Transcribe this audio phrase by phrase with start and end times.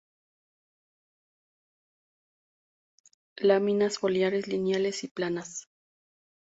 [3.37, 5.69] Láminas foliares lineales y planas.